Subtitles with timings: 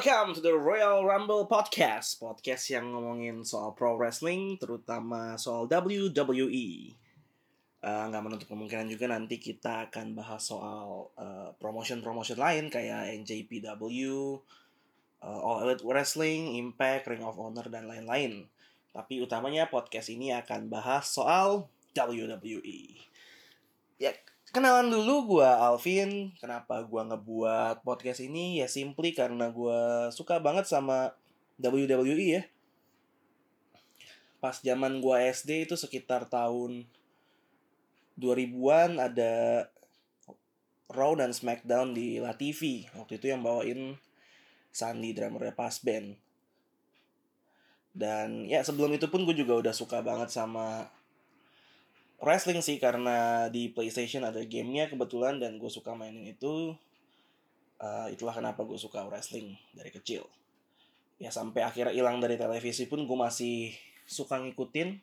[0.00, 6.96] Welcome to the Royal Rumble Podcast, podcast yang ngomongin soal pro wrestling, terutama soal WWE.
[7.84, 14.40] Eh, nggak menutup kemungkinan juga nanti kita akan bahas soal eh, promotion-promotion lain kayak NJPW,
[15.20, 18.48] eh, All Elite Wrestling, Impact, Ring of Honor dan lain-lain.
[18.96, 23.04] Tapi utamanya podcast ini akan bahas soal WWE.
[24.00, 24.16] Ya,
[24.50, 26.34] kenalan dulu gue Alvin.
[26.38, 28.58] Kenapa gue ngebuat podcast ini?
[28.58, 31.14] Ya simply karena gue suka banget sama
[31.62, 32.42] WWE ya.
[34.42, 36.86] Pas zaman gue SD itu sekitar tahun
[38.18, 39.32] 2000-an ada
[40.90, 42.90] Raw dan SmackDown di La TV.
[42.98, 43.94] Waktu itu yang bawain
[44.74, 46.18] Sandy drummernya pas band.
[47.94, 50.90] Dan ya sebelum itu pun gue juga udah suka banget sama
[52.20, 56.76] wrestling sih karena di PlayStation ada gamenya kebetulan dan gue suka mainin itu.
[57.80, 60.28] Uh, itulah kenapa gue suka wrestling dari kecil.
[61.16, 63.72] Ya sampai akhirnya hilang dari televisi pun gue masih
[64.04, 65.00] suka ngikutin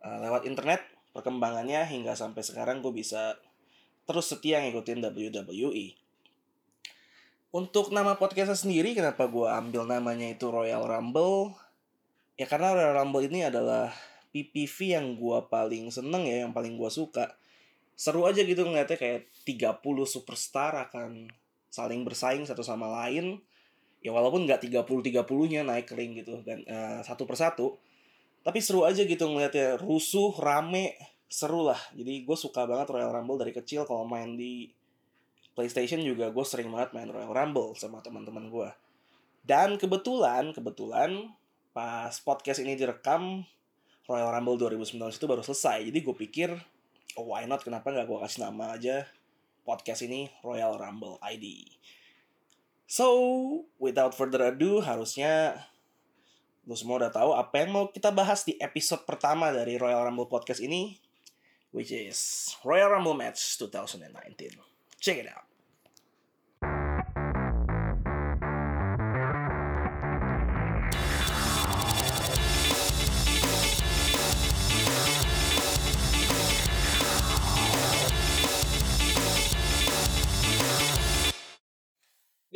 [0.00, 0.80] uh, lewat internet
[1.12, 3.36] perkembangannya hingga sampai sekarang gue bisa
[4.08, 6.00] terus setia ngikutin WWE.
[7.50, 11.52] Untuk nama podcastnya sendiri kenapa gue ambil namanya itu Royal Rumble?
[12.40, 13.92] Ya karena Royal Rumble ini adalah
[14.30, 17.34] PPV yang gue paling seneng ya, yang paling gue suka.
[17.98, 21.28] Seru aja gitu ngeliatnya kayak 30 superstar akan
[21.68, 23.42] saling bersaing satu sama lain.
[24.00, 27.76] Ya walaupun nggak 30-30-nya naik ring gitu kan uh, satu persatu.
[28.40, 30.96] Tapi seru aja gitu ngeliatnya rusuh, rame,
[31.28, 31.78] seru lah.
[31.92, 34.72] Jadi gue suka banget Royal Rumble dari kecil kalau main di
[35.52, 38.70] PlayStation juga gue sering banget main Royal Rumble sama teman-teman gue.
[39.44, 41.36] Dan kebetulan, kebetulan
[41.70, 43.44] pas podcast ini direkam
[44.10, 45.86] Royal Rumble 2019 itu baru selesai.
[45.86, 46.50] Jadi gue pikir,
[47.14, 47.62] oh why not?
[47.62, 49.06] Kenapa nggak gue kasih nama aja
[49.62, 51.70] podcast ini Royal Rumble ID.
[52.90, 53.06] So,
[53.78, 55.62] without further ado, harusnya
[56.66, 60.26] lu semua udah tahu apa yang mau kita bahas di episode pertama dari Royal Rumble
[60.26, 60.98] podcast ini,
[61.70, 64.58] which is Royal Rumble Match 2019.
[64.98, 65.49] Check it out.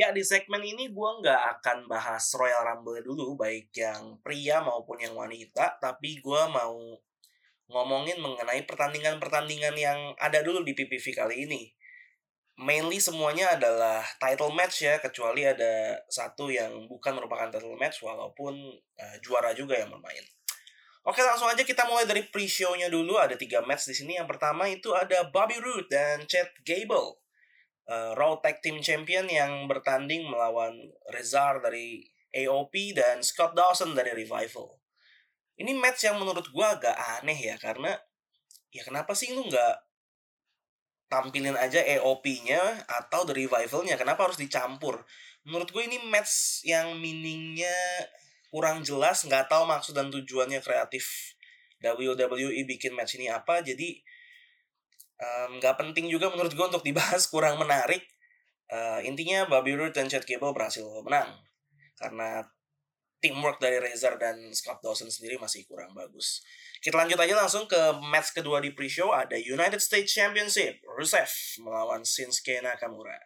[0.04, 5.00] Ya di segmen ini gue nggak akan bahas Royal Rumble dulu baik yang pria maupun
[5.00, 6.76] yang wanita, tapi gue mau
[7.72, 11.72] ngomongin mengenai pertandingan-pertandingan yang ada dulu di PPV kali ini.
[12.60, 18.76] Mainly semuanya adalah title match ya, kecuali ada satu yang bukan merupakan title match walaupun
[18.76, 20.20] uh, juara juga yang bermain.
[21.08, 24.20] Oke langsung aja kita mulai dari pre-show-nya dulu ada tiga match di sini.
[24.20, 27.23] Yang pertama itu ada Bobby Roode dan Chad Gable
[27.88, 30.74] uh, Raw Tag Team Champion yang bertanding melawan
[31.12, 34.80] Rezar dari AOP dan Scott Dawson dari Revival.
[35.54, 37.94] Ini match yang menurut gue agak aneh ya karena
[38.74, 39.74] ya kenapa sih lu nggak
[41.06, 45.06] tampilin aja AOP-nya atau The Revival-nya kenapa harus dicampur?
[45.46, 47.70] Menurut gue ini match yang meaningnya
[48.50, 51.34] kurang jelas nggak tahu maksud dan tujuannya kreatif
[51.82, 53.98] WWE bikin match ini apa jadi
[55.60, 58.02] nggak um, penting juga menurut gue untuk dibahas kurang menarik.
[58.68, 61.36] Uh, intinya Bobby Roode dan Chad Gable berhasil menang.
[61.94, 62.42] Karena
[63.24, 66.44] teamwork dari Razor dan Scott Dawson sendiri masih kurang bagus.
[66.84, 69.16] Kita lanjut aja langsung ke match kedua di pre-show.
[69.16, 71.28] Ada United States Championship Rusev
[71.64, 73.16] melawan Shinsuke Nakamura.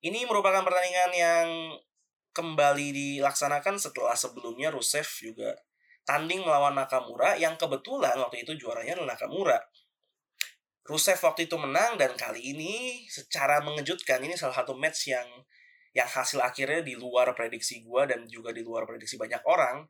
[0.00, 1.48] Ini merupakan pertandingan yang
[2.32, 5.52] kembali dilaksanakan setelah sebelumnya Rusev juga
[6.08, 9.60] tanding melawan Nakamura yang kebetulan waktu itu juaranya adalah Nakamura
[10.82, 15.26] Rusev waktu itu menang dan kali ini secara mengejutkan ini salah satu match yang
[15.94, 19.86] yang hasil akhirnya di luar prediksi gue dan juga di luar prediksi banyak orang.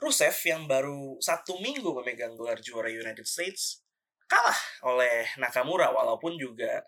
[0.00, 3.84] Rusev yang baru satu minggu memegang gelar juara United States
[4.30, 4.56] kalah
[4.86, 6.80] oleh Nakamura walaupun juga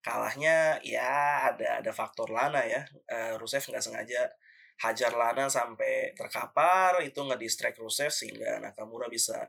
[0.00, 2.86] kalahnya ya ada ada faktor Lana ya.
[3.10, 4.32] Uh, Rusev nggak sengaja
[4.80, 9.44] hajar Lana sampai terkapar itu ngedistract Rusev sehingga Nakamura bisa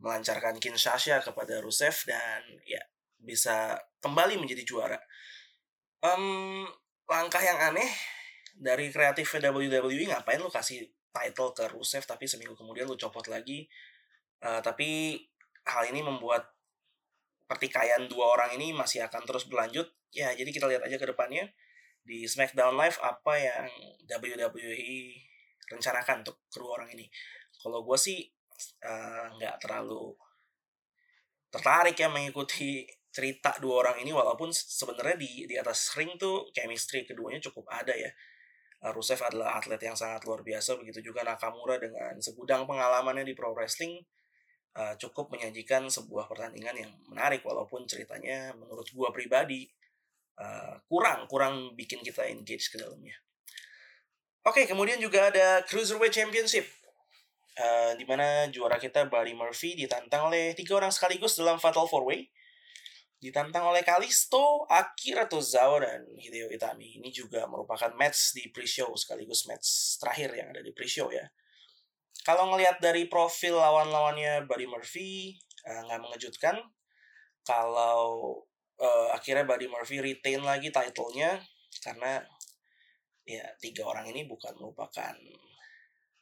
[0.00, 2.80] melancarkan Kinshasa kepada Rusev dan ya
[3.20, 4.98] bisa kembali menjadi juara.
[6.00, 6.64] Um,
[7.04, 7.88] langkah yang aneh
[8.56, 13.68] dari kreatif WWE ngapain lu kasih title ke Rusev tapi seminggu kemudian lu copot lagi.
[14.40, 15.20] Uh, tapi
[15.68, 16.48] hal ini membuat
[17.44, 19.84] pertikaian dua orang ini masih akan terus berlanjut.
[20.10, 21.52] Ya, jadi kita lihat aja ke depannya
[22.00, 23.68] di SmackDown Live apa yang
[24.08, 24.88] WWE
[25.70, 27.06] rencanakan untuk kedua orang ini.
[27.60, 28.24] Kalau gue sih
[29.36, 30.14] nggak uh, terlalu
[31.50, 37.02] tertarik ya mengikuti cerita dua orang ini walaupun sebenarnya di di atas ring tuh chemistry
[37.02, 38.10] keduanya cukup ada ya
[38.80, 43.36] Uh, Rusev adalah atlet yang sangat luar biasa, begitu juga Nakamura dengan segudang pengalamannya di
[43.36, 44.00] pro wrestling
[44.72, 49.68] uh, cukup menyajikan sebuah pertandingan yang menarik walaupun ceritanya menurut gua pribadi
[50.40, 53.12] uh, kurang kurang bikin kita engage ke dalamnya.
[54.48, 56.64] Oke, okay, kemudian juga ada Cruiserweight Championship.
[57.50, 62.06] Uh, di mana juara kita Buddy Murphy ditantang oleh tiga orang sekaligus dalam Fatal Four
[62.06, 62.30] Way
[63.20, 66.96] ditantang oleh Kalisto, Akira Tozawa, dan Hideo Itami.
[66.96, 71.28] Ini juga merupakan match di pre-show sekaligus match terakhir yang ada di pre-show ya.
[72.24, 75.36] Kalau ngelihat dari profil lawan-lawannya Buddy Murphy,
[75.68, 76.56] eh, nggak uh, mengejutkan.
[77.44, 78.40] Kalau
[78.80, 81.44] uh, akhirnya Buddy Murphy retain lagi titlenya,
[81.84, 82.24] karena
[83.28, 85.12] ya tiga orang ini bukan merupakan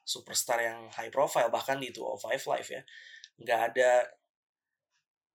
[0.09, 2.83] superstar yang high profile, bahkan di 205 Live ya.
[3.45, 3.91] Nggak ada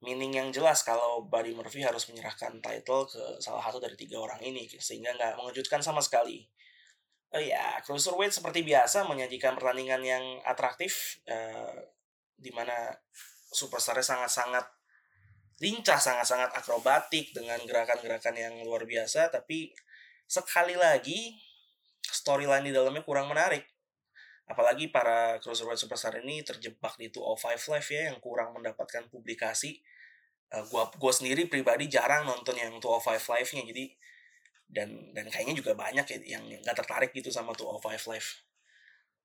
[0.04, 4.42] meaning yang jelas kalau Buddy Murphy harus menyerahkan title ke salah satu dari tiga orang
[4.42, 6.44] ini sehingga nggak mengejutkan sama sekali.
[7.34, 11.74] Oh ya, cruiserweight seperti biasa menyajikan pertandingan yang atraktif uh,
[12.38, 12.94] di mana
[13.54, 14.66] superstarnya sangat-sangat
[15.64, 19.72] lincah, sangat-sangat akrobatik dengan gerakan-gerakan yang luar biasa, tapi
[20.28, 21.40] sekali lagi
[22.04, 23.73] storyline di dalamnya kurang menarik.
[24.44, 29.80] Apalagi para cruiserweight superstar ini terjebak di 205 Live ya yang kurang mendapatkan publikasi.
[30.52, 33.86] Uh, gua gua sendiri pribadi jarang nonton yang 205 Live nya jadi
[34.74, 38.30] dan dan kayaknya juga banyak ya yang nggak tertarik gitu sama 205 Live.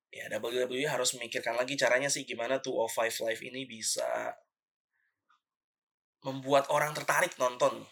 [0.09, 4.33] Ya WWE harus memikirkan lagi caranya sih gimana 205 Live ini bisa
[6.23, 7.87] membuat orang tertarik nonton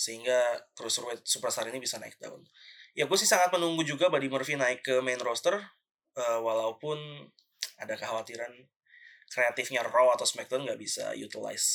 [0.00, 2.40] sehingga Cruiserweight Superstar ini bisa naik daun.
[2.96, 5.60] Ya gue sih sangat menunggu juga Buddy Murphy naik ke main roster
[6.16, 6.98] uh, walaupun
[7.80, 8.50] ada kekhawatiran
[9.30, 11.66] kreatifnya Raw atau SmackDown nggak bisa utilize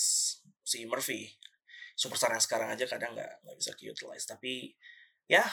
[0.62, 1.32] si Murphy.
[1.96, 4.28] Superstar yang sekarang aja kadang nggak nggak bisa utilize.
[4.28, 4.76] Tapi
[5.32, 5.44] ya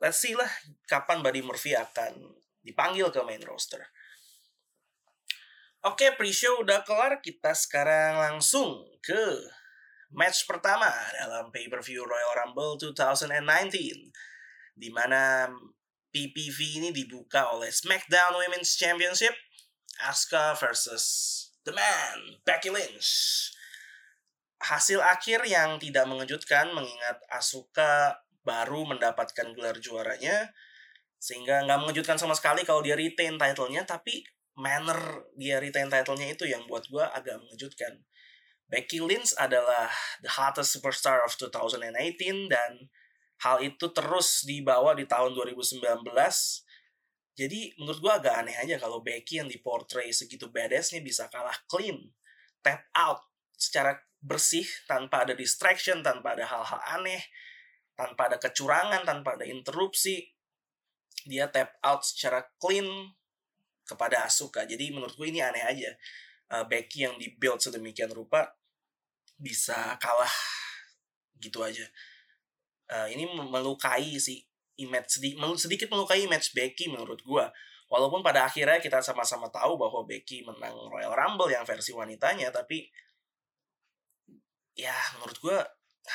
[0.00, 0.48] let's see lah
[0.88, 3.84] kapan Buddy Murphy akan dipanggil ke main roster.
[5.84, 7.20] Oke pre-show udah kelar.
[7.20, 9.44] Kita sekarang langsung ke
[10.12, 14.10] match pertama dalam pay-per-view Royal Rumble 2019
[14.74, 15.46] di mana
[16.10, 19.32] PPV ini dibuka oleh SmackDown Women's Championship
[20.02, 21.04] Asuka versus
[21.62, 23.08] The Man Becky Lynch.
[24.60, 30.52] Hasil akhir yang tidak mengejutkan mengingat Asuka baru mendapatkan gelar juaranya
[31.20, 34.24] sehingga nggak mengejutkan sama sekali kalau dia retain titlenya tapi
[34.56, 38.00] manner dia retain titlenya itu yang buat gue agak mengejutkan.
[38.70, 39.90] Becky Lynch adalah
[40.22, 42.86] the hottest superstar of 2018 dan
[43.40, 45.80] hal itu terus dibawa di tahun 2019
[47.38, 52.12] jadi menurut gue agak aneh aja kalau Becky yang diportray segitu badassnya bisa kalah clean
[52.60, 53.24] tap out
[53.56, 57.24] secara bersih tanpa ada distraction tanpa ada hal-hal aneh
[58.00, 60.24] tanpa ada kecurangan tanpa ada interupsi.
[61.28, 62.88] Dia tap out secara clean
[63.84, 64.64] kepada Asuka.
[64.64, 65.90] Jadi menurut gue ini aneh aja
[66.56, 68.56] uh, Becky yang dibuild sedemikian rupa
[69.36, 70.32] bisa kalah
[71.40, 71.84] gitu aja
[72.90, 74.42] uh, ini melukai si
[74.80, 77.44] image sedikit, sedikit melukai image Becky menurut gue
[77.90, 82.86] walaupun pada akhirnya kita sama-sama tahu bahwa Becky menang Royal Rumble yang versi wanitanya tapi
[84.78, 85.58] ya menurut gue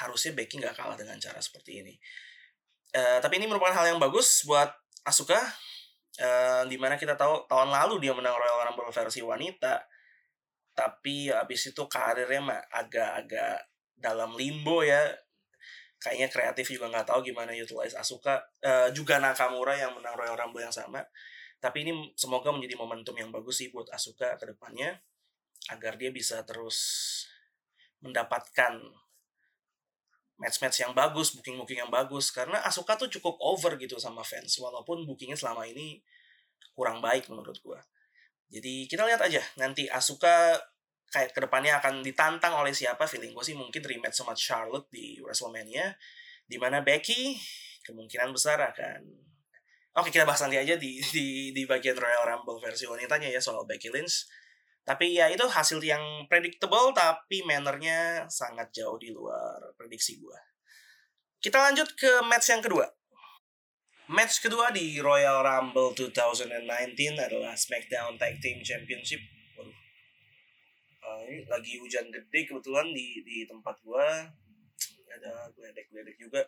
[0.01, 1.94] harusnya Becky nggak kalah dengan cara seperti ini.
[2.96, 4.72] Uh, tapi ini merupakan hal yang bagus buat
[5.05, 9.86] Asuka, uh, di mana kita tahu tahun lalu dia menang Royal Rumble versi wanita,
[10.74, 15.13] tapi abis itu karirnya agak-agak dalam limbo ya.
[16.05, 20.62] Kayaknya kreatif juga nggak tahu gimana utilize Asuka, uh, juga Nakamura yang menang Royal Rumble
[20.62, 21.01] yang sama.
[21.57, 25.01] Tapi ini semoga menjadi momentum yang bagus sih buat Asuka ke depannya
[25.74, 26.77] agar dia bisa terus
[28.05, 28.77] mendapatkan
[30.38, 35.09] match-match yang bagus, booking-booking yang bagus karena Asuka tuh cukup over gitu sama fans walaupun
[35.09, 36.05] bookingnya selama ini
[36.77, 37.81] kurang baik menurut gua.
[38.53, 40.62] Jadi kita lihat aja nanti Asuka
[41.15, 45.24] kayak ke depannya akan ditantang oleh siapa feeling gue sih mungkin rematch sama Charlotte di
[45.24, 45.95] WrestleMania
[46.43, 47.39] di mana Becky
[47.88, 49.24] kemungkinan besar akan
[49.95, 53.63] Oke kita bahas nanti aja di di di bagian Royal Rumble versi wanitanya ya soal
[53.63, 54.27] Becky Lynch
[54.86, 60.39] tapi ya itu hasil yang predictable tapi mannernya sangat jauh di luar prediksi gue.
[61.41, 62.86] Kita lanjut ke match yang kedua.
[64.13, 66.53] Match kedua di Royal Rumble 2019
[67.17, 69.17] adalah SmackDown Tag Team Championship.
[71.25, 74.08] Ini lagi hujan gede kebetulan di di tempat gue.
[75.10, 76.46] Ada geledek-geledek juga.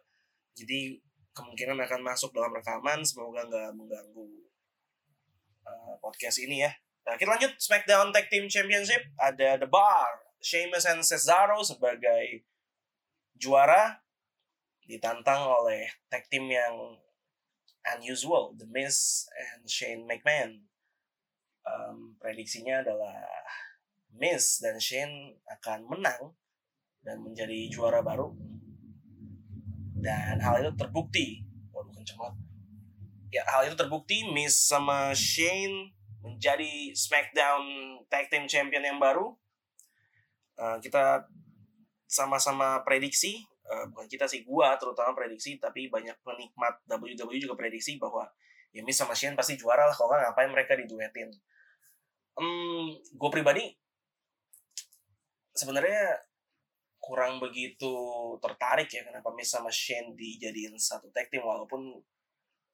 [0.53, 1.01] Jadi
[1.33, 3.01] kemungkinan akan masuk dalam rekaman.
[3.01, 4.27] Semoga nggak mengganggu
[5.65, 6.71] uh, podcast ini ya.
[7.09, 9.01] Nah, kita lanjut SmackDown Tag Team Championship.
[9.17, 12.45] Ada The Bar, Sheamus and Cesaro sebagai
[13.33, 14.03] juara
[14.87, 16.95] ditantang oleh tag team yang
[17.97, 20.67] unusual, The Miz and Shane McMahon.
[21.67, 23.19] Um, prediksinya adalah
[24.17, 26.33] Miz dan Shane akan menang
[27.05, 28.33] dan menjadi juara baru.
[29.97, 31.45] Dan hal itu terbukti.
[31.73, 32.37] Waduh kenceng banget.
[33.33, 37.63] Ya, hal itu terbukti Miz sama Shane menjadi SmackDown
[38.09, 39.37] Tag Team Champion yang baru.
[40.57, 41.29] Uh, kita
[42.09, 47.99] sama-sama prediksi uh, bukan kita sih gua terutama prediksi tapi banyak penikmat WWE juga prediksi
[47.99, 48.25] bahwa
[48.71, 51.29] ya Miz sama Shane pasti juara lah kalau nggak ngapain mereka diduetin
[52.39, 53.75] um, gue pribadi
[55.57, 56.21] sebenarnya
[57.01, 57.93] kurang begitu
[58.37, 61.97] tertarik ya kenapa Miz sama Shane dijadiin satu tag team walaupun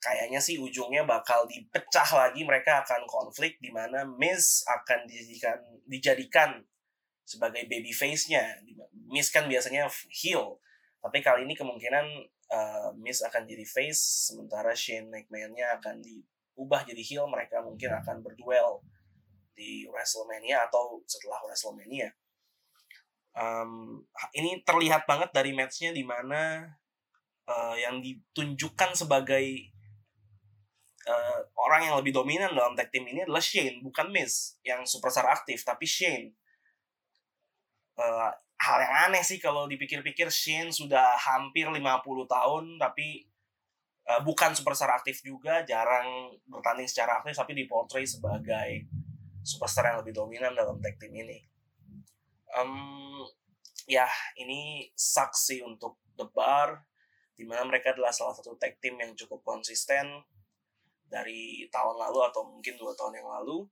[0.03, 6.51] kayaknya sih ujungnya bakal dipecah lagi mereka akan konflik di mana Miz akan dijadikan dijadikan
[7.23, 8.59] sebagai baby face-nya.
[9.07, 10.59] Miz kan biasanya heel
[11.03, 12.05] tapi kali ini kemungkinan
[12.47, 17.27] uh, Miz akan jadi face, sementara Shane McMahon-nya akan diubah jadi heel.
[17.27, 18.79] Mereka mungkin akan berduel
[19.51, 22.07] di WrestleMania atau setelah WrestleMania.
[23.33, 24.05] Um,
[24.37, 26.69] ini terlihat banget dari matchnya di mana
[27.49, 29.73] uh, yang ditunjukkan sebagai
[31.09, 35.25] uh, orang yang lebih dominan dalam tag team ini adalah Shane, bukan Miz yang superstar
[35.33, 36.37] aktif, tapi Shane.
[37.93, 38.29] Uh,
[38.63, 41.83] hal yang aneh sih kalau dipikir-pikir Shin sudah hampir 50
[42.25, 43.27] tahun tapi
[44.07, 48.87] uh, bukan superstar aktif juga, jarang bertanding secara aktif tapi diportray sebagai
[49.43, 51.52] superstar yang lebih dominan dalam tag team ini.
[52.53, 53.25] Um,
[53.89, 54.05] ya,
[54.37, 56.85] ini saksi untuk The Bar
[57.33, 60.21] di mana mereka adalah salah satu tag team yang cukup konsisten
[61.09, 63.65] dari tahun lalu atau mungkin dua tahun yang lalu.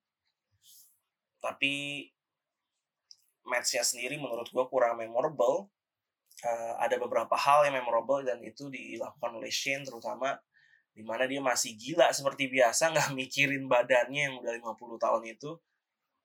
[1.41, 2.05] Tapi
[3.45, 5.69] matchnya sendiri menurut gue kurang memorable.
[6.41, 10.33] Uh, ada beberapa hal yang memorable dan itu dilakukan oleh Shane terutama
[10.91, 15.51] di mana dia masih gila seperti biasa nggak mikirin badannya yang udah 50 tahun itu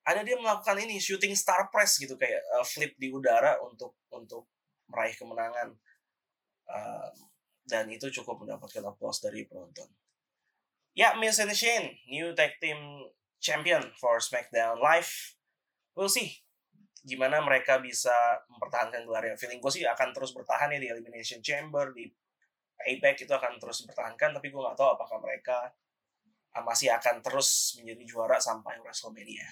[0.07, 4.47] ada dia melakukan ini shooting star press gitu kayak uh, flip di udara untuk untuk
[4.87, 5.75] meraih kemenangan
[6.71, 7.11] uh,
[7.67, 9.91] dan itu cukup mendapatkan applause dari penonton
[10.95, 13.11] ya Miz and Shane new tag team
[13.43, 15.35] champion for SmackDown Live
[15.93, 16.47] we'll see
[17.07, 18.13] gimana mereka bisa
[18.51, 19.39] mempertahankan gelarnya.
[19.39, 22.03] Feeling gue sih akan terus bertahan ya di Elimination Chamber, di
[22.83, 25.71] Apex itu akan terus dipertahankan, tapi gue nggak tahu apakah mereka
[26.51, 29.47] ah, masih akan terus menjadi juara sampai WrestleMania.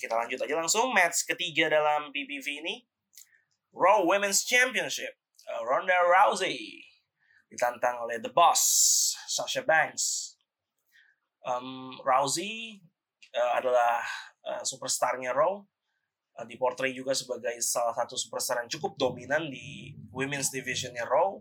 [0.00, 2.88] Kita lanjut aja langsung match ketiga dalam PPV ini.
[3.76, 5.12] Raw Women's Championship.
[5.44, 6.88] Uh, Ronda Rousey
[7.52, 8.62] ditantang oleh The Boss,
[9.28, 10.34] Sasha Banks.
[11.44, 12.80] Um, Rousey
[13.36, 14.00] uh, adalah
[14.48, 15.60] uh, superstarnya Raw
[16.40, 21.36] uh, diportray juga sebagai salah satu superstar yang cukup dominan di women's divisionnya Raw.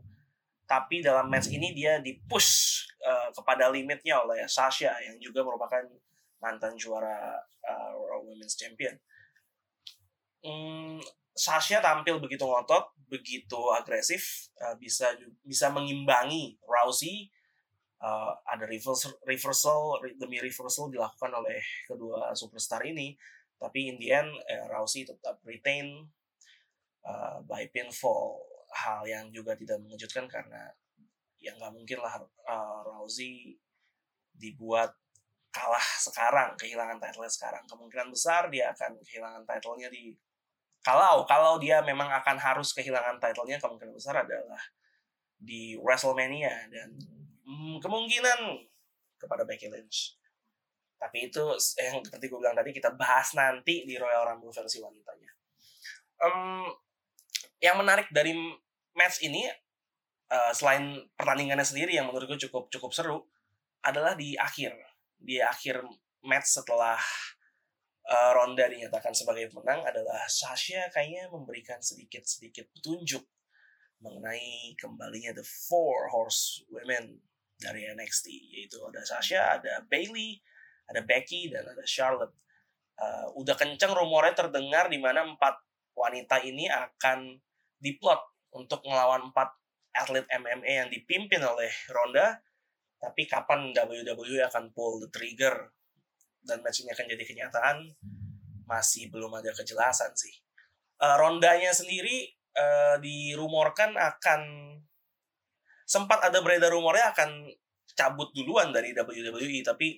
[0.70, 5.82] Tapi dalam match ini dia dipush uh, kepada limitnya oleh Sasha yang juga merupakan
[6.40, 7.94] mantan juara uh,
[8.30, 8.96] Women's Champion.
[10.46, 11.02] Hmm,
[11.34, 17.34] Sasha tampil begitu ngotot, begitu agresif, uh, bisa bisa mengimbangi Rousey.
[18.00, 23.12] Uh, ada reversal, reversal demi reversal dilakukan oleh kedua superstar ini
[23.60, 26.08] tapi in the end eh, Rousey tetap retain
[27.04, 28.40] uh, by pinfall
[28.72, 30.72] hal yang juga tidak mengejutkan karena
[31.44, 33.60] ya nggak mungkin lah uh, Rousey
[34.32, 34.96] dibuat
[35.50, 37.64] kalah sekarang kehilangan title sekarang.
[37.66, 40.14] Kemungkinan besar dia akan kehilangan titlenya di
[40.80, 44.62] kalau kalau dia memang akan harus kehilangan titlenya kemungkinan besar adalah
[45.40, 46.96] di WrestleMania dan
[47.44, 48.40] hmm, kemungkinan
[49.20, 50.16] kepada Becky Lynch.
[51.00, 51.44] Tapi itu
[51.80, 55.32] yang seperti gue bilang tadi kita bahas nanti di Royal Rumble versi wanitanya.
[56.20, 56.68] Um,
[57.64, 58.36] yang menarik dari
[58.92, 59.48] match ini
[60.28, 63.24] uh, selain pertandingannya sendiri yang menurut gue cukup cukup seru
[63.80, 64.76] adalah di akhir
[65.20, 65.84] di akhir
[66.24, 66.98] match setelah
[68.08, 73.24] uh, Ronda dinyatakan sebagai pemenang adalah Sasha kayaknya memberikan sedikit sedikit petunjuk
[74.00, 77.20] mengenai kembalinya the four horse women
[77.60, 80.40] dari NXT yaitu ada Sasha, ada Bailey,
[80.88, 82.34] ada Becky dan ada Charlotte.
[83.00, 85.56] Uh, udah kenceng rumornya terdengar di mana empat
[85.96, 87.40] wanita ini akan
[87.80, 88.20] diplot
[88.56, 89.56] untuk melawan empat
[89.96, 92.40] atlet MMA yang dipimpin oleh Ronda.
[93.00, 95.72] Tapi kapan WWE akan pull the trigger
[96.44, 97.78] dan match ini akan jadi kenyataan
[98.68, 100.36] masih belum ada kejelasan sih.
[101.00, 102.28] Uh, Rondanya sendiri
[102.60, 104.42] uh, dirumorkan akan
[105.90, 107.50] sempat ada beredar rumornya akan
[107.98, 109.98] cabut duluan dari WWE tapi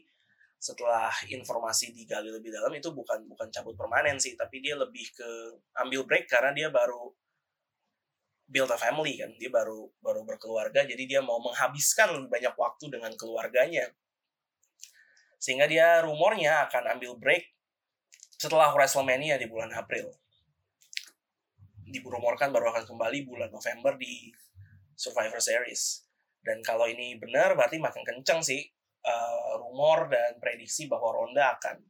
[0.61, 5.29] setelah informasi digali lebih dalam itu bukan bukan cabut permanen sih tapi dia lebih ke
[5.81, 7.11] ambil break karena dia baru
[8.51, 12.85] build a family kan dia baru baru berkeluarga jadi dia mau menghabiskan lebih banyak waktu
[12.91, 13.87] dengan keluarganya.
[15.41, 17.49] Sehingga dia rumornya akan ambil break
[18.37, 20.13] setelah WrestleMania di bulan April.
[21.81, 24.29] Dirumorkan baru akan kembali bulan November di
[24.93, 26.05] Survivor Series.
[26.45, 28.61] Dan kalau ini benar berarti makin kenceng sih
[29.01, 31.81] uh, rumor dan prediksi bahwa Ronda akan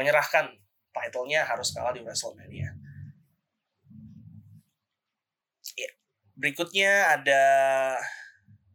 [0.00, 0.56] menyerahkan
[0.88, 2.73] titlenya harus kalah di WrestleMania
[6.34, 7.42] Berikutnya ada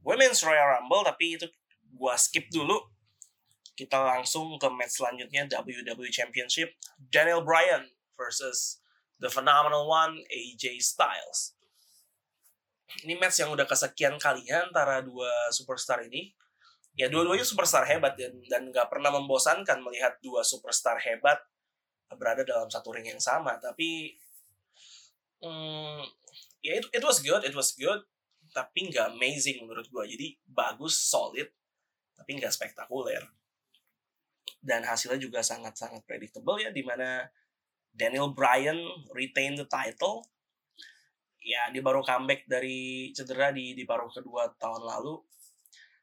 [0.04, 1.48] Women's Royal Rumble tapi itu
[1.96, 2.80] gua skip dulu.
[3.76, 7.88] Kita langsung ke match selanjutnya WWE Championship Daniel Bryan
[8.20, 8.84] versus
[9.20, 11.56] The Phenomenal One AJ Styles.
[13.06, 16.36] Ini match yang udah kesekian kalinya antara dua superstar ini.
[16.98, 21.40] Ya dua-duanya superstar hebat dan dan nggak pernah membosankan melihat dua superstar hebat
[22.18, 23.56] berada dalam satu ring yang sama.
[23.62, 24.18] Tapi
[25.44, 26.02] hmm,
[26.60, 28.02] ya itu it was good it was good
[28.50, 31.48] tapi nggak amazing menurut gue jadi bagus solid
[32.20, 33.24] tapi nggak spektakuler.
[34.60, 37.24] Dan hasilnya juga sangat-sangat predictable ya di mana
[37.96, 38.76] Daniel Bryan
[39.16, 40.28] retain the title.
[41.40, 45.24] Ya dia baru comeback dari cedera di di paruh kedua tahun lalu.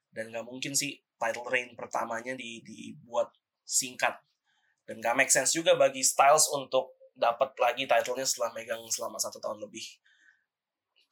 [0.08, 3.28] Dan nggak mungkin sih title reign pertamanya di dibuat
[3.60, 4.16] singkat.
[4.88, 9.42] Dan gak make sense juga bagi Styles untuk dapat lagi titlenya setelah megang selama satu
[9.42, 9.82] tahun lebih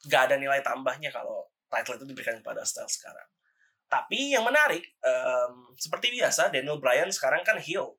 [0.07, 3.27] gak ada nilai tambahnya kalau title itu diberikan kepada Styles sekarang.
[3.85, 7.97] Tapi yang menarik, um, seperti biasa Daniel Bryan sekarang kan heel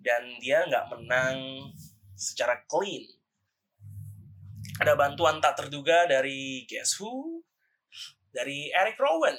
[0.00, 1.68] dan dia nggak menang
[2.16, 3.06] secara clean.
[4.80, 7.44] Ada bantuan tak terduga dari guess who?
[8.32, 9.36] Dari Eric Rowan,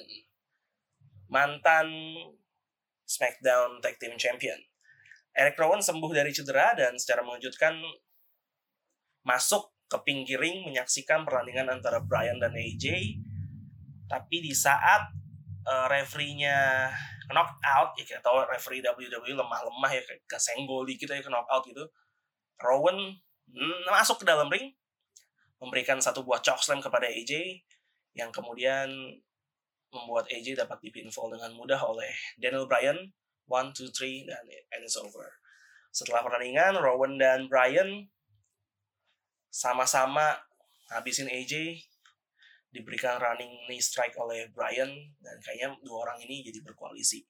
[1.25, 1.89] mantan
[3.09, 4.61] SmackDown Tag Team Champion.
[5.33, 7.73] Eric Rowan sembuh dari cedera dan secara mengejutkan
[9.25, 13.13] masuk ke pinggir ring menyaksikan pertandingan antara Brian dan AJ.
[14.09, 15.13] Tapi di saat
[15.69, 16.89] uh, referee-nya
[17.29, 21.61] knock out, ya kita tahu referee WWE lemah-lemah ya, kesenggol dikit ya ke knock out
[21.69, 21.85] gitu.
[22.57, 22.97] Rowan
[23.85, 24.73] masuk ke dalam ring,
[25.61, 27.61] memberikan satu buah chokeslam kepada AJ,
[28.17, 28.89] yang kemudian
[29.93, 32.09] membuat AJ dapat dipinfall dengan mudah oleh
[32.41, 33.13] Daniel Bryan.
[33.43, 34.39] One, two, three, dan
[34.79, 35.27] it's over.
[35.91, 38.07] Setelah pertandingan, Rowan dan Bryan
[39.53, 40.33] sama-sama
[40.89, 41.77] habisin AJ
[42.73, 44.89] diberikan running knee strike oleh Brian
[45.21, 47.21] dan kayaknya dua orang ini jadi berkoalisi.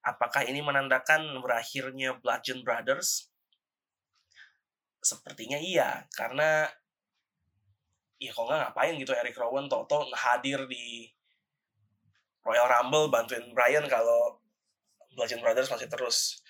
[0.00, 3.28] Apakah ini menandakan berakhirnya Bludgeon Brothers?
[5.04, 6.64] Sepertinya iya, karena
[8.16, 11.12] ya kalau nggak ngapain gitu Eric Rowan Toto hadir di
[12.40, 14.40] Royal Rumble bantuin Brian kalau
[15.12, 16.40] Bludgeon Brothers masih terus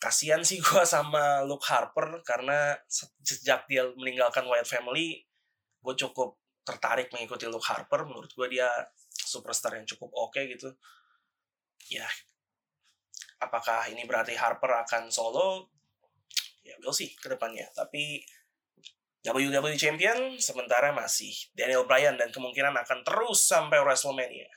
[0.00, 2.72] kasihan sih gue sama Luke Harper karena
[3.20, 5.20] sejak dia meninggalkan Wyatt Family
[5.80, 8.08] gue cukup tertarik mengikuti Luke Harper.
[8.08, 8.68] Menurut gue dia
[9.12, 10.72] superstar yang cukup oke okay gitu.
[11.92, 12.08] Ya
[13.40, 15.68] apakah ini berarti Harper akan solo?
[16.64, 18.24] Ya we'll see ke depannya tapi
[19.20, 24.48] WWE Champion sementara masih Daniel Bryan dan kemungkinan akan terus sampai WrestleMania.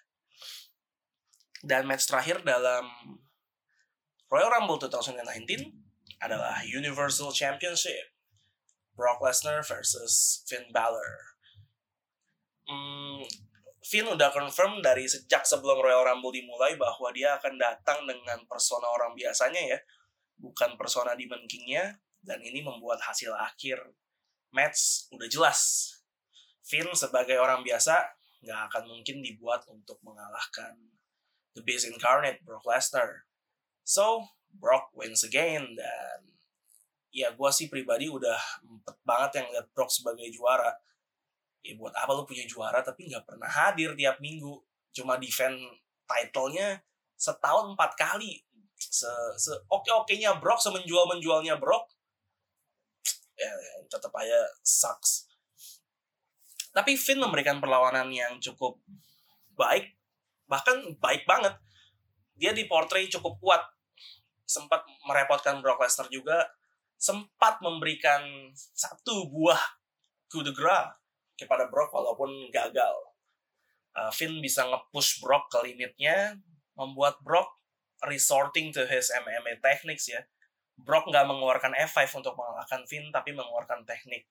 [1.64, 2.88] Dan match terakhir dalam
[4.34, 5.78] Royal Rumble 2019
[6.18, 8.18] adalah Universal Championship.
[8.98, 11.38] Brock Lesnar versus Finn Balor.
[12.66, 13.22] Hmm,
[13.86, 18.90] Finn udah confirm dari sejak sebelum Royal Rumble dimulai bahwa dia akan datang dengan persona
[18.90, 19.80] orang biasanya ya,
[20.42, 23.86] bukan persona Demon King-nya, dan ini membuat hasil akhir
[24.50, 25.94] match udah jelas.
[26.66, 28.02] Finn sebagai orang biasa
[28.42, 30.74] nggak akan mungkin dibuat untuk mengalahkan
[31.54, 33.30] The Beast Incarnate Brock Lesnar.
[33.84, 34.24] So,
[34.56, 36.20] Brock wins again dan
[37.14, 40.72] ya gue sih pribadi udah empet banget yang lihat Brock sebagai juara.
[41.64, 44.60] Ya buat apa lu punya juara tapi nggak pernah hadir tiap minggu.
[44.96, 45.60] Cuma defend
[46.08, 46.82] titlenya
[47.18, 48.44] setahun empat kali.
[48.78, 51.88] Se, se oke-okenya Brock, semenjual-menjualnya Brock.
[53.34, 53.52] Ya,
[53.90, 55.32] tetap aja sucks.
[56.74, 58.82] Tapi Finn memberikan perlawanan yang cukup
[59.54, 59.94] baik.
[60.50, 61.56] Bahkan baik banget.
[62.34, 63.62] Dia diportray cukup kuat
[64.54, 66.46] sempat merepotkan Brock Lesnar juga
[67.02, 68.22] sempat memberikan
[68.54, 69.60] satu buah
[70.30, 70.94] coup de grace
[71.36, 72.96] kepada Brock walaupun gagal.
[73.94, 76.38] Uh, Finn bisa nge-push Brock ke limitnya,
[76.78, 77.60] membuat Brock
[78.06, 80.24] resorting to his MMA techniques ya.
[80.74, 84.26] Brock nggak mengeluarkan F5 untuk mengalahkan Finn, tapi mengeluarkan teknik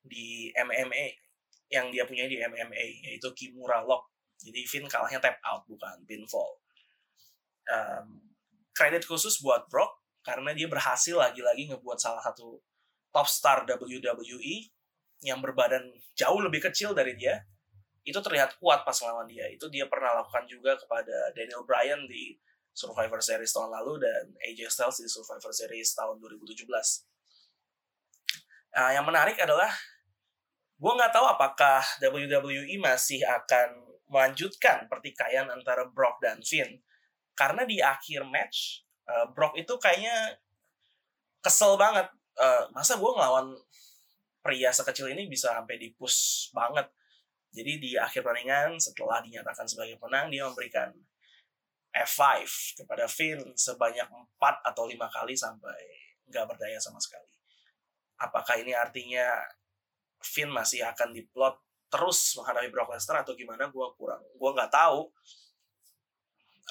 [0.00, 1.20] di MMA
[1.68, 4.08] yang dia punya di MMA, yaitu Kimura Lock.
[4.40, 6.60] Jadi Finn kalahnya tap out, bukan pinfall.
[7.68, 8.33] Um,
[8.74, 12.58] kredit khusus buat Brock karena dia berhasil lagi-lagi ngebuat salah satu
[13.14, 14.68] top star WWE
[15.22, 17.46] yang berbadan jauh lebih kecil dari dia
[18.04, 19.48] itu terlihat kuat pas lawan dia.
[19.48, 22.36] Itu dia pernah lakukan juga kepada Daniel Bryan di
[22.74, 26.68] Survivor Series tahun lalu dan AJ Styles di Survivor Series tahun 2017.
[28.74, 29.70] Nah, yang menarik adalah
[30.76, 36.82] gue nggak tahu apakah WWE masih akan melanjutkan pertikaian antara Brock dan Finn
[37.34, 40.38] karena di akhir match uh, Brock itu kayaknya
[41.42, 42.08] kesel banget
[42.40, 43.54] uh, masa gue ngelawan
[44.40, 46.88] pria sekecil ini bisa sampai di push banget
[47.54, 50.90] jadi di akhir pertandingan setelah dinyatakan sebagai penang dia memberikan
[51.94, 52.42] F5
[52.82, 54.42] kepada Finn sebanyak 4
[54.74, 55.78] atau 5 kali sampai
[56.26, 57.30] nggak berdaya sama sekali.
[58.18, 59.30] Apakah ini artinya
[60.18, 61.54] Finn masih akan diplot
[61.86, 63.70] terus menghadapi Brock Lesnar atau gimana?
[63.70, 65.06] Gue kurang, gue nggak tahu.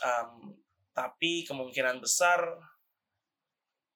[0.02, 0.58] Um,
[0.94, 2.42] tapi kemungkinan besar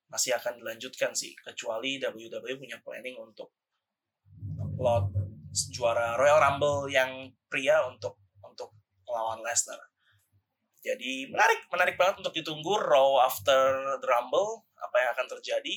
[0.08, 3.52] masih akan dilanjutkan sih, kecuali WWE punya planning untuk
[4.78, 5.12] plot
[5.74, 8.72] juara Royal Rumble yang pria untuk untuk
[9.04, 9.80] melawan Lesnar.
[10.86, 15.76] Jadi menarik, menarik banget untuk ditunggu Raw after the Rumble apa yang akan terjadi.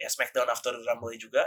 [0.00, 1.44] Ya SmackDown after the Rumble juga.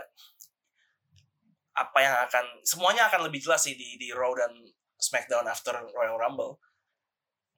[1.73, 4.54] Apa yang akan semuanya akan lebih jelas sih di di Raw dan
[5.02, 6.62] SmackDown after Royal Rumble.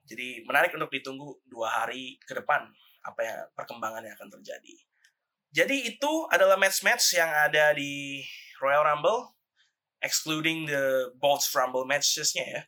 [0.05, 2.69] Jadi menarik untuk ditunggu dua hari ke depan
[3.05, 4.75] apa perkembangan yang akan terjadi.
[5.55, 8.21] Jadi itu adalah match-match yang ada di
[8.61, 9.35] Royal Rumble
[10.03, 12.61] excluding the both Rumble matches-nya ya.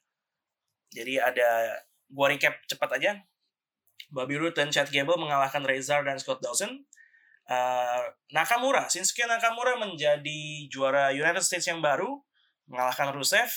[0.97, 1.49] Jadi ada
[2.09, 3.21] gua recap cepat aja.
[4.07, 6.87] Bobby Roode dan Chad Gable mengalahkan Razor dan Scott Dawson.
[7.47, 12.23] Uh, Nakamura, Shinsuke Nakamura menjadi juara United States yang baru,
[12.71, 13.51] mengalahkan Rusev.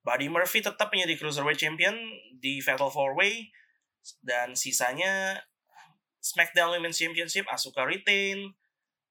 [0.00, 1.96] Buddy Murphy tetap menjadi Cruiserweight Champion
[2.40, 3.52] di Fatal 4-Way.
[4.24, 5.44] Dan sisanya
[6.24, 8.56] SmackDown Women's Championship, Asuka retain,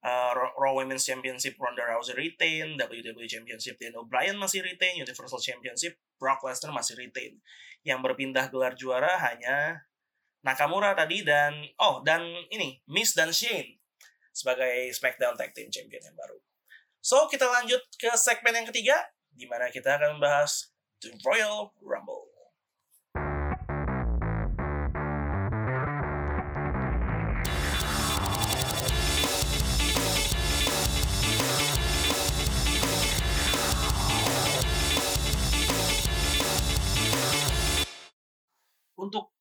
[0.02, 5.98] uh, Raw Women's Championship Ronda Rousey retain, WWE Championship Daniel Bryan masih retain, Universal Championship
[6.18, 7.38] Brock Lesnar masih retain.
[7.86, 9.86] Yang berpindah gelar juara hanya
[10.40, 11.52] Nakamura tadi dan
[11.84, 13.76] oh dan ini Miss dan Shane
[14.32, 16.40] sebagai SmackDown Tag Team Champion yang baru.
[17.04, 18.96] So kita lanjut ke segmen yang ketiga
[19.36, 22.28] di mana kita akan membahas The Royal Rumble.
[39.00, 39.32] Untuk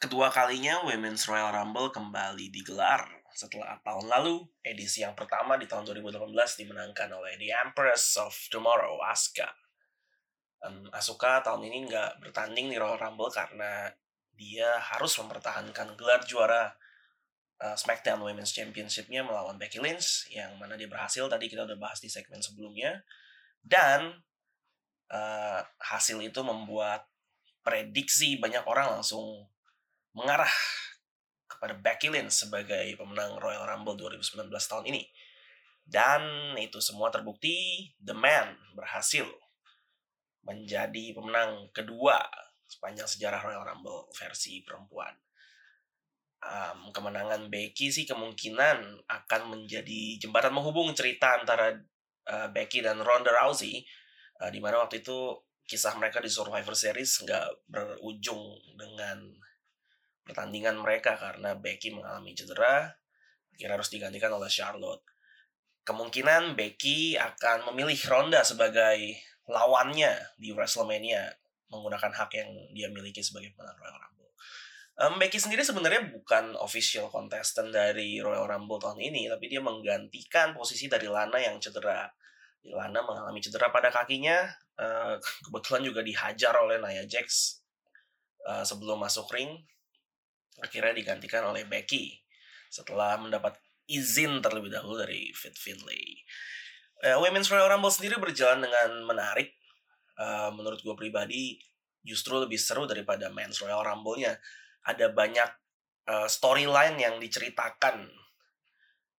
[0.00, 3.04] kedua kalinya Women's Royal Rumble kembali digelar
[3.36, 6.32] setelah tahun lalu edisi yang pertama di tahun 2018
[6.64, 9.61] dimenangkan oleh The Empress of Tomorrow Asuka.
[10.62, 13.90] Um, Asuka tahun ini nggak bertanding di Royal Rumble karena
[14.38, 16.70] dia harus mempertahankan gelar juara
[17.58, 21.98] uh, SmackDown Women's Championship-nya melawan Becky Lynch yang mana dia berhasil tadi kita udah bahas
[21.98, 23.02] di segmen sebelumnya
[23.62, 24.22] dan
[25.10, 27.06] uh, hasil itu membuat
[27.62, 29.46] prediksi banyak orang langsung
[30.12, 30.50] mengarah
[31.46, 35.06] kepada Becky Lynch sebagai pemenang Royal Rumble 2019 tahun ini.
[35.82, 39.26] Dan itu semua terbukti, The Man berhasil
[40.42, 42.18] menjadi pemenang kedua
[42.66, 45.12] sepanjang sejarah Royal Rumble versi perempuan.
[46.42, 51.70] Um, kemenangan Becky sih kemungkinan akan menjadi jembatan menghubung cerita antara
[52.26, 53.86] uh, Becky dan Ronda Rousey,
[54.42, 59.22] uh, di mana waktu itu kisah mereka di Survivor Series nggak berujung dengan
[60.26, 62.90] pertandingan mereka karena Becky mengalami cedera,
[63.54, 65.06] akhirnya harus digantikan oleh Charlotte.
[65.86, 69.18] Kemungkinan Becky akan memilih Ronda sebagai
[69.50, 71.32] lawannya di WrestleMania
[71.72, 74.32] menggunakan hak yang dia miliki sebagai pemenang Royal Rumble.
[75.00, 80.52] Um, Becky sendiri sebenarnya bukan official contestant dari Royal Rumble tahun ini, tapi dia menggantikan
[80.52, 82.12] posisi dari Lana yang cedera.
[82.68, 84.46] Lana mengalami cedera pada kakinya,
[84.78, 85.16] uh,
[85.48, 87.58] kebetulan juga dihajar oleh Nia Jax
[88.44, 89.56] uh, sebelum masuk ring.
[90.60, 92.20] Akhirnya digantikan oleh Becky
[92.68, 93.56] setelah mendapat
[93.88, 96.20] izin terlebih dahulu dari Fit Finlay.
[97.02, 99.58] Uh, Women's Royal Rumble sendiri berjalan dengan menarik.
[100.14, 101.58] Uh, menurut gue pribadi
[102.06, 104.38] justru lebih seru daripada Men's Royal Rumble-nya.
[104.86, 105.50] Ada banyak
[106.06, 108.06] uh, storyline yang diceritakan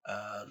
[0.08, 0.44] uh,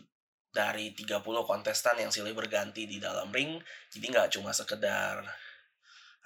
[0.54, 1.18] dari 30
[1.50, 3.58] kontestan yang silih berganti di dalam ring
[3.90, 5.26] jadi nggak cuma sekedar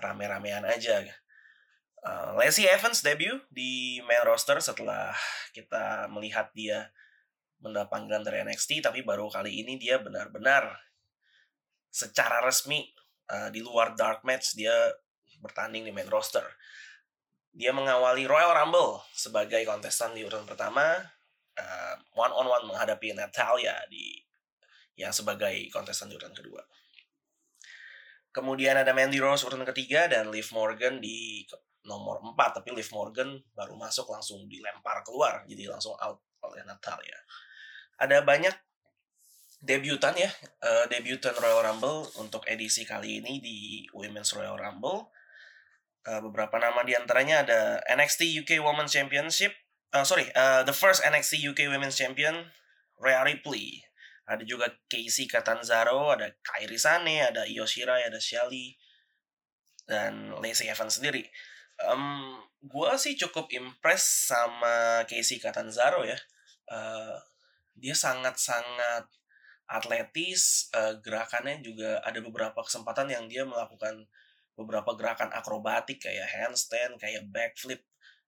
[0.04, 1.00] rame-ramean aja
[2.04, 5.16] uh, Lacey Evans debut di main roster setelah
[5.56, 6.92] kita melihat dia
[7.64, 10.76] mendapat panggilan dari NXT tapi baru kali ini dia benar-benar
[11.98, 12.86] secara resmi
[13.34, 14.74] uh, di luar dark match dia
[15.42, 16.46] bertanding di main roster
[17.58, 20.94] dia mengawali Royal Rumble sebagai kontestan di urutan pertama
[21.58, 24.22] uh, one on one menghadapi Natalia di
[24.98, 26.62] yang sebagai kontestan urutan kedua.
[28.34, 31.46] Kemudian ada Mandy Rose urutan ketiga dan Liv Morgan di
[31.82, 37.18] nomor 4 tapi Liv Morgan baru masuk langsung dilempar keluar jadi langsung out oleh Natalia.
[37.98, 38.54] Ada banyak
[39.58, 40.30] debutan ya,
[40.62, 43.58] uh, debutan Royal Rumble untuk edisi kali ini di
[43.94, 45.10] Women's Royal Rumble.
[46.08, 47.60] Uh, beberapa nama di antaranya ada
[47.92, 49.52] NXT UK Women's Championship,
[49.92, 52.48] uh, sorry, uh, the first NXT UK Women's Champion
[52.98, 53.88] Rhea Ripley
[54.28, 58.76] ada juga Casey Catanzaro, ada Kairi Sane, ada Io Shirai, ada Shelly,
[59.88, 61.24] dan Lacey Evans sendiri.
[61.88, 66.20] Um, gue sih cukup impress sama Casey Catanzaro ya.
[66.68, 67.16] Uh,
[67.80, 69.08] dia sangat-sangat
[69.68, 74.08] atletis, uh, gerakannya juga ada beberapa kesempatan yang dia melakukan
[74.58, 77.84] beberapa gerakan akrobatik kayak handstand, kayak backflip.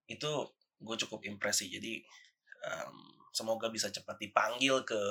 [0.06, 0.52] Itu
[0.84, 1.72] gue cukup impress sih.
[1.72, 2.04] Jadi
[2.68, 5.02] um, semoga bisa cepat dipanggil ke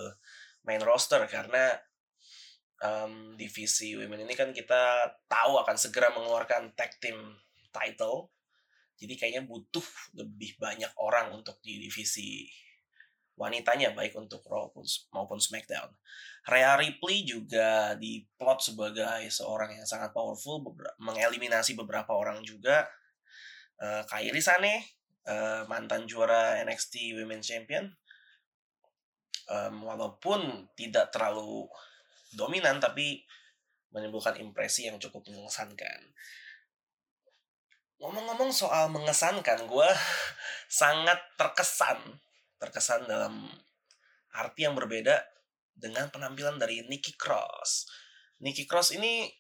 [0.69, 1.75] main roster karena
[2.85, 7.17] um, divisi women ini kan kita tahu akan segera mengeluarkan tag team
[7.73, 8.31] title.
[8.99, 9.85] Jadi kayaknya butuh
[10.19, 12.51] lebih banyak orang untuk di divisi
[13.39, 14.69] wanitanya baik untuk Raw
[15.15, 15.95] maupun SmackDown.
[16.51, 20.61] Rhea Ripley juga diplot sebagai seorang yang sangat powerful,
[20.99, 22.91] mengeliminasi beberapa orang juga.
[23.79, 24.83] Uh, Kairi Sane,
[25.31, 27.95] uh, mantan juara NXT Women's Champion,
[29.81, 31.65] walaupun tidak terlalu
[32.37, 33.25] dominan tapi
[33.89, 36.13] menimbulkan impresi yang cukup mengesankan.
[37.99, 39.89] Ngomong-ngomong soal mengesankan, gue
[40.81, 41.99] sangat terkesan,
[42.59, 43.47] terkesan dalam
[44.35, 45.19] arti yang berbeda
[45.79, 47.87] dengan penampilan dari Nikki Cross.
[48.43, 49.31] Nikki Cross ini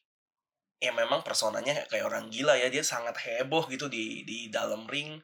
[0.78, 5.18] ya memang personanya kayak orang gila ya dia sangat heboh gitu di di dalam ring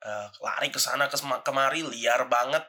[0.00, 2.64] uh, lari ke sana ke kemari liar banget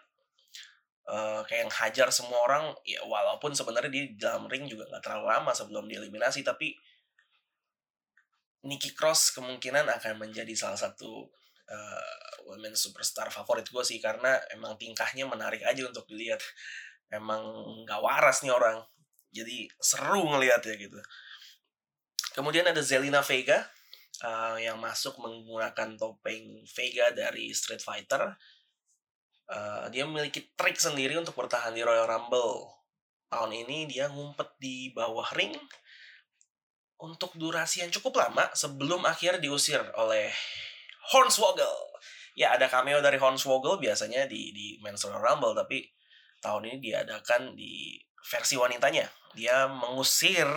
[1.07, 5.31] uh, kayak yang hajar semua orang ya walaupun sebenarnya di dalam ring juga nggak terlalu
[5.31, 6.75] lama sebelum dieliminasi tapi
[8.67, 11.31] Nikki Cross kemungkinan akan menjadi salah satu
[11.69, 16.41] uh, women superstar favorit gue sih karena emang tingkahnya menarik aja untuk dilihat.
[17.09, 17.41] Emang
[17.85, 18.81] nggak waras nih orang
[19.29, 20.97] jadi seru ngelihat ya gitu.
[22.33, 23.65] Kemudian ada Zelina Vega
[24.25, 28.37] uh, yang masuk menggunakan topeng Vega dari Street Fighter.
[29.49, 32.69] Uh, dia memiliki trik sendiri untuk bertahan di Royal Rumble.
[33.29, 35.53] Tahun ini dia ngumpet di bawah ring
[36.99, 40.29] untuk durasi yang cukup lama sebelum akhir diusir oleh
[41.09, 41.97] Hornswoggle.
[42.37, 45.89] Ya ada cameo dari Hornswoggle biasanya di di Men's Royal Rumble tapi
[46.39, 49.09] tahun ini diadakan di versi wanitanya.
[49.33, 50.47] Dia mengusir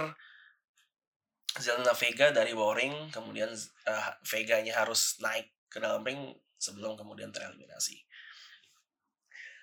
[1.52, 3.52] Zelina Vega dari bawah ring, kemudian
[3.84, 8.00] uh, Vega-nya harus naik ke dalam ring sebelum kemudian tereliminasi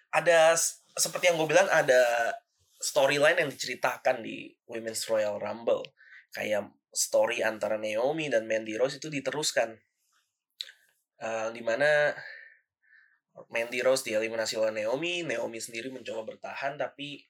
[0.09, 0.57] ada
[0.97, 2.33] seperti yang gue bilang ada
[2.81, 5.85] storyline yang diceritakan di Women's Royal Rumble
[6.33, 9.77] kayak story antara Naomi dan Mandy Rose itu diteruskan
[11.23, 12.13] uh, di mana
[13.49, 17.23] Mandy Rose dieliminasi oleh Naomi Naomi sendiri mencoba bertahan tapi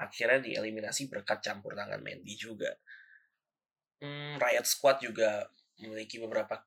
[0.00, 2.72] akhirnya dieliminasi berkat campur tangan Mandy juga
[4.00, 5.44] hmm, Riot Squad juga
[5.80, 6.60] memiliki beberapa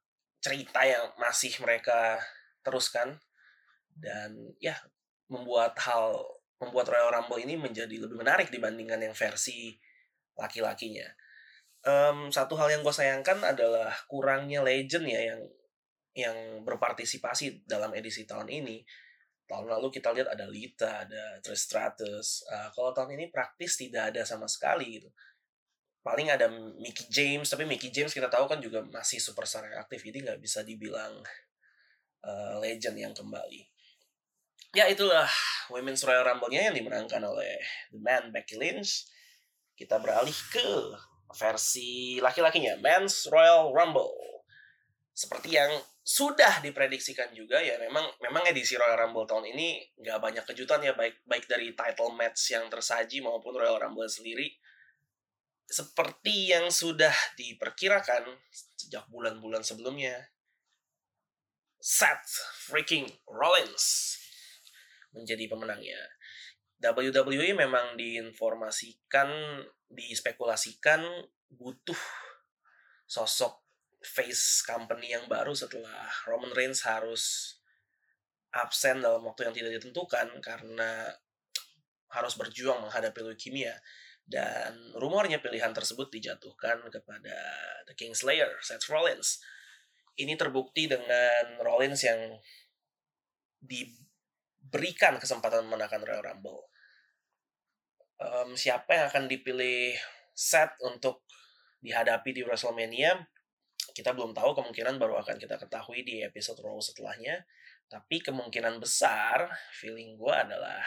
[0.43, 2.19] cerita yang masih mereka
[2.62, 3.17] teruskan
[3.95, 4.75] dan ya
[5.29, 6.19] membuat hal
[6.59, 9.75] membuat Royal Rumble ini menjadi lebih menarik dibandingkan yang versi
[10.39, 11.05] laki-lakinya.
[11.83, 15.41] Um, satu hal yang gue sayangkan adalah kurangnya legend ya yang
[16.13, 18.86] yang berpartisipasi dalam edisi tahun ini.
[19.43, 22.47] Tahun lalu kita lihat ada Lita, ada Trish Stratus.
[22.47, 25.10] Uh, kalau tahun ini praktis tidak ada sama sekali gitu.
[26.04, 30.04] Paling ada Mickey James, tapi Mickey James kita tahu kan juga masih superstar yang aktif,
[30.04, 31.15] jadi nggak bisa dibilang
[32.28, 33.73] uh, legend yang kembali
[34.73, 35.30] ya itulah
[35.69, 37.62] Women's Royal Rumble-nya yang dimenangkan oleh
[37.93, 39.06] The Man Becky Lynch.
[39.78, 40.69] Kita beralih ke
[41.34, 44.13] versi laki-lakinya, Men's Royal Rumble.
[45.13, 45.69] Seperti yang
[46.04, 50.92] sudah diprediksikan juga ya memang memang edisi Royal Rumble tahun ini nggak banyak kejutan ya
[51.00, 54.52] baik baik dari title match yang tersaji maupun Royal Rumble sendiri
[55.63, 60.28] seperti yang sudah diperkirakan sejak bulan-bulan sebelumnya
[61.80, 64.16] Seth freaking Rollins
[65.12, 66.00] menjadi pemenangnya.
[66.84, 69.28] WWE memang diinformasikan,
[69.92, 71.04] dispekulasikan
[71.48, 72.00] butuh
[73.08, 73.62] sosok
[74.04, 77.56] face company yang baru setelah Roman Reigns harus
[78.54, 81.10] absen dalam waktu yang tidak ditentukan karena
[82.13, 83.74] harus berjuang menghadapi leukemia
[84.24, 87.36] dan rumornya pilihan tersebut dijatuhkan kepada
[87.89, 89.42] The Kingslayer Seth Rollins.
[90.13, 92.38] Ini terbukti dengan Rollins yang
[93.58, 93.89] di
[94.62, 96.70] berikan kesempatan memenangkan Royal Rumble.
[98.24, 99.98] um, siapa yang akan dipilih
[100.32, 101.28] set untuk
[101.84, 103.33] dihadapi di WrestleMania
[103.93, 107.45] kita belum tahu kemungkinan baru akan kita ketahui di episode Raw setelahnya.
[107.86, 110.82] Tapi kemungkinan besar feeling gue adalah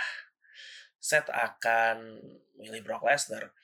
[0.99, 2.19] Seth akan
[2.59, 3.55] milih Brock Lesnar.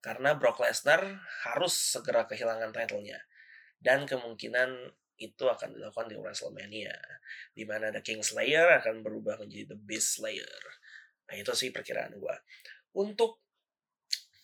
[0.00, 1.04] Karena Brock Lesnar
[1.44, 3.20] harus segera kehilangan title-nya.
[3.76, 6.96] Dan kemungkinan itu akan dilakukan di WrestleMania
[7.52, 10.62] di mana The King Slayer akan berubah menjadi The Beast Slayer.
[11.28, 12.36] Nah itu sih perkiraan gue
[12.96, 13.44] untuk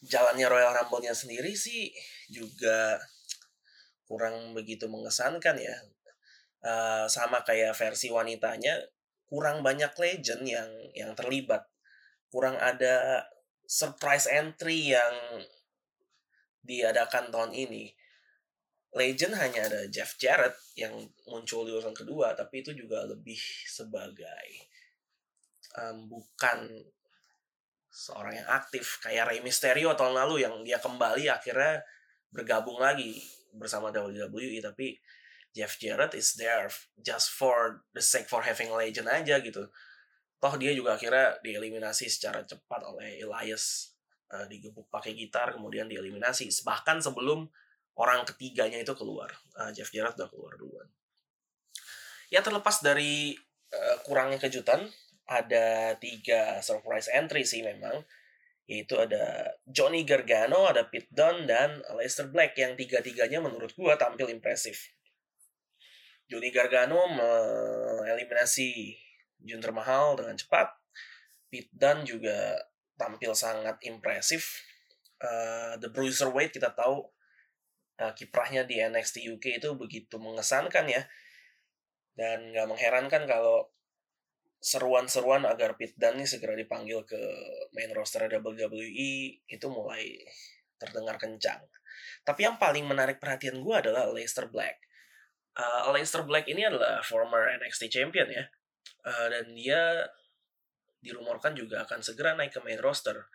[0.04, 1.90] jalannya Royal Rumble-nya sendiri sih
[2.28, 3.00] juga
[4.06, 5.76] kurang begitu mengesankan ya.
[6.66, 8.74] Uh, sama kayak versi wanitanya
[9.26, 11.66] kurang banyak legend yang yang terlibat.
[12.30, 13.26] Kurang ada
[13.66, 15.14] surprise entry yang
[16.62, 17.90] diadakan tahun ini.
[18.96, 20.94] Legend hanya ada Jeff Jarrett yang
[21.28, 23.36] muncul di urutan kedua, tapi itu juga lebih
[23.68, 24.72] sebagai
[25.76, 26.80] um, bukan
[27.92, 29.02] seorang yang aktif.
[29.04, 31.84] Kayak Rey Mysterio tahun lalu yang dia kembali akhirnya
[32.32, 33.20] bergabung lagi
[33.56, 35.00] bersama WWE tapi
[35.56, 36.68] Jeff Jarrett is there
[37.00, 39.72] just for the sake for having legend aja gitu.
[40.36, 43.96] Toh dia juga akhirnya dieliminasi secara cepat oleh Elias
[44.36, 46.52] uh, digebuk pakai gitar kemudian dieliminasi.
[46.60, 47.48] Bahkan sebelum
[47.96, 50.84] orang ketiganya itu keluar uh, Jeff Jarrett udah keluar duluan.
[52.28, 53.32] Ya terlepas dari
[53.72, 54.84] uh, kurangnya kejutan
[55.26, 58.04] ada tiga surprise entry sih memang
[58.66, 64.26] yaitu ada Johnny Gargano, ada Pete Dunne, dan Aleister Black yang tiga-tiganya menurut gua tampil
[64.30, 64.90] impresif.
[66.26, 68.98] Johnny Gargano mengeliminasi
[69.38, 70.74] Jinder Mahal dengan cepat.
[71.46, 72.58] Pete Dunne juga
[72.98, 74.66] tampil sangat impresif.
[75.16, 75.88] Uh, the
[76.34, 77.06] Weight kita tahu
[78.02, 81.06] uh, kiprahnya di NXT UK itu begitu mengesankan ya.
[82.18, 83.70] Dan nggak mengherankan kalau
[84.58, 87.20] seruan-seruan agar Pete Dunne segera dipanggil ke
[87.76, 89.10] main roster WWE
[89.46, 90.16] itu mulai
[90.80, 91.62] terdengar kencang.
[92.26, 94.82] Tapi yang paling menarik perhatian gue adalah Leicester Black.
[95.56, 98.44] Uh, Leicester Black ini adalah former NXT champion ya
[99.06, 100.04] uh, dan dia
[101.00, 103.30] dirumorkan juga akan segera naik ke main roster.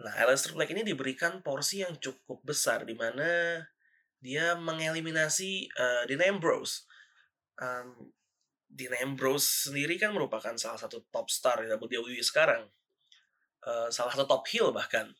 [0.00, 3.60] Nah, Aleister Black ini diberikan porsi yang cukup besar di mana
[4.22, 6.88] dia mengeliminasi uh, Dean Ambrose.
[7.60, 8.08] Um,
[8.72, 12.64] Dean Ambrose sendiri kan merupakan salah satu top star di WWE sekarang.
[13.62, 15.12] Uh, salah satu top heel bahkan.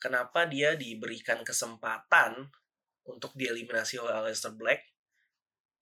[0.00, 2.48] Kenapa dia diberikan kesempatan
[3.04, 4.88] untuk dieliminasi oleh Aleister Black?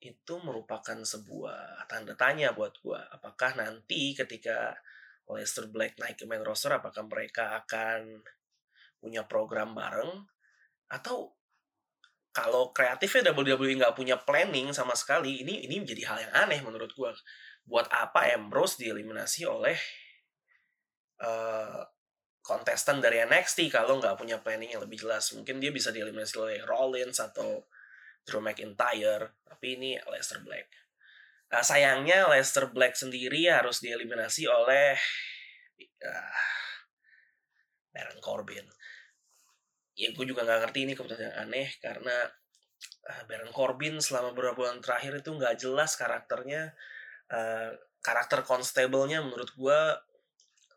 [0.00, 3.00] itu merupakan sebuah tanda tanya buat gue.
[3.16, 4.76] Apakah nanti ketika
[5.26, 8.22] Leicester Black naik ke main roster, apakah mereka akan
[9.00, 10.28] punya program bareng?
[10.92, 11.34] Atau
[12.36, 16.92] kalau kreatifnya WWE nggak punya planning sama sekali, ini ini menjadi hal yang aneh menurut
[16.92, 17.08] gue.
[17.64, 19.72] Buat apa Ambrose dieliminasi oleh
[21.24, 21.80] uh,
[22.44, 25.32] kontestan dari NXT kalau nggak punya planning yang lebih jelas?
[25.32, 27.64] Mungkin dia bisa dieliminasi oleh Rollins atau
[28.28, 30.68] Drew McIntyre, tapi ini Leicester Black.
[31.48, 34.92] Nah, sayangnya Leicester Black sendiri harus dieliminasi oleh
[36.04, 36.40] uh,
[37.96, 38.75] Baron Corbin.
[39.96, 42.28] Ya gue juga nggak ngerti ini keputusan yang aneh karena
[43.08, 46.76] uh, Baron Corbin selama beberapa bulan terakhir itu nggak jelas karakternya.
[47.26, 47.74] Uh,
[48.06, 49.80] karakter constable-nya menurut gue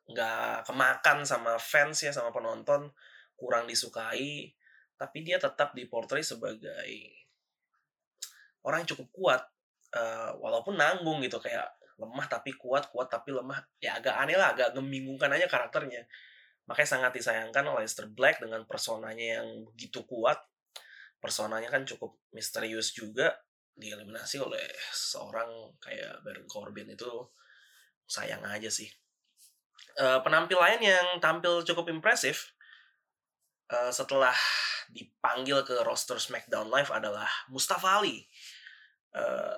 [0.10, 2.90] nggak kemakan sama fans ya sama penonton
[3.38, 4.50] kurang disukai
[4.98, 6.90] tapi dia tetap diportray sebagai
[8.66, 9.42] orang yang cukup kuat
[9.94, 11.70] uh, walaupun nanggung gitu kayak
[12.02, 16.04] lemah tapi kuat kuat tapi lemah ya agak aneh lah agak membingungkan aja karakternya
[16.70, 20.38] makanya sangat disayangkan Leicester Black dengan personanya yang begitu kuat
[21.18, 23.34] personanya kan cukup misterius juga
[23.74, 25.50] dieliminasi oleh seorang
[25.82, 27.10] kayak Baron Corbin itu
[28.06, 28.88] sayang aja sih
[29.98, 32.54] uh, penampil lain yang tampil cukup impresif
[33.74, 34.34] uh, setelah
[34.90, 38.26] dipanggil ke roster SmackDown Live adalah Mustafa Ali.
[39.14, 39.54] Uh,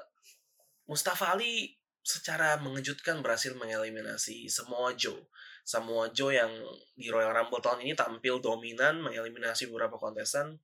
[0.88, 5.32] Mustafa Ali secara mengejutkan berhasil mengeliminasi Samoa Joe.
[5.62, 6.51] Samoa Joe yang
[6.97, 10.57] di Royal Rumble tahun ini tampil dominan mengeliminasi beberapa kontestan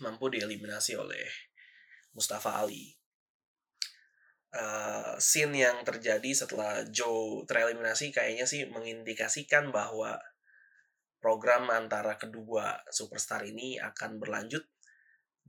[0.00, 1.26] mampu dieliminasi oleh
[2.16, 2.96] Mustafa Ali.
[4.50, 10.18] Uh, scene yang terjadi setelah Joe tereliminasi kayaknya sih mengindikasikan bahwa
[11.22, 14.66] program antara kedua superstar ini akan berlanjut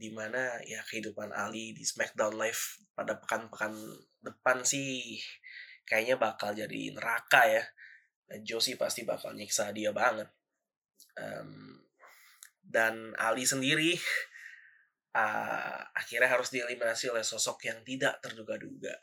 [0.02, 3.74] di mana ya kehidupan Ali di SmackDown Live pada pekan-pekan
[4.22, 5.18] depan sih
[5.88, 7.64] kayaknya bakal jadi neraka ya.
[8.40, 10.32] Josie pasti bakal nyiksa dia banget.
[11.20, 11.84] Um,
[12.64, 14.00] dan Ali sendiri
[15.12, 18.96] uh, akhirnya harus dieliminasi oleh sosok yang tidak terduga-duga.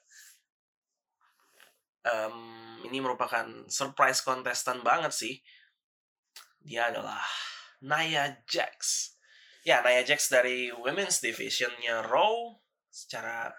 [2.09, 5.35] Um, ini merupakan surprise kontestan banget sih
[6.63, 7.21] dia adalah
[7.85, 9.13] Nia Jax.
[9.63, 12.57] Ya, Nia Jax dari Women's Divisionnya Raw
[12.89, 13.53] secara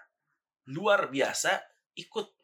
[0.70, 1.58] luar biasa
[1.96, 2.39] ikut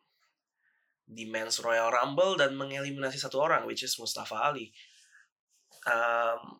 [1.06, 4.74] di Men's Royal Rumble dan mengeliminasi satu orang, which is Mustafa Ali.
[5.86, 6.58] Um,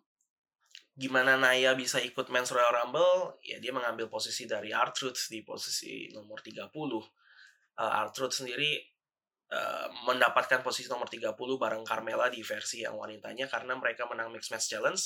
[0.95, 3.43] gimana Naya bisa ikut Men's Royal Rumble?
[3.43, 6.63] Ya dia mengambil posisi dari R-Truth di posisi nomor 30.
[7.77, 8.79] Uh, R-Truth sendiri
[9.51, 14.55] uh, mendapatkan posisi nomor 30 bareng Carmela di versi yang wanitanya karena mereka menang Mixed
[14.55, 15.03] Match Challenge.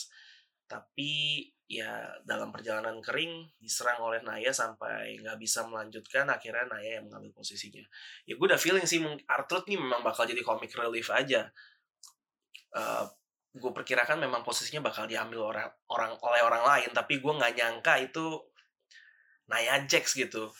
[0.68, 1.10] Tapi
[1.70, 7.30] ya dalam perjalanan kering diserang oleh Naya sampai nggak bisa melanjutkan akhirnya Naya yang mengambil
[7.30, 7.86] posisinya.
[8.26, 11.46] Ya gue udah feeling sih R-Truth nih memang bakal jadi comic relief aja.
[12.74, 13.06] Uh,
[13.54, 17.94] gue perkirakan memang posisinya bakal diambil orang orang oleh orang lain tapi gue nggak nyangka
[17.98, 18.26] itu
[19.50, 20.50] Naya Jax gitu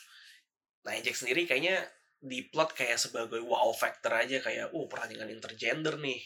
[0.82, 1.86] Naya Jax sendiri kayaknya
[2.18, 6.18] diplot kayak sebagai wow factor aja kayak uh pertandingan intergender nih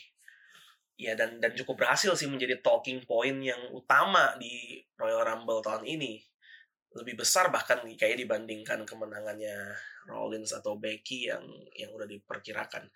[0.94, 5.84] ya dan dan cukup berhasil sih menjadi talking point yang utama di Royal Rumble tahun
[5.86, 6.22] ini.
[6.94, 9.74] Lebih besar bahkan kayak dibandingkan kemenangannya
[10.06, 11.42] Rollins atau Becky yang
[11.74, 12.86] yang udah diperkirakan.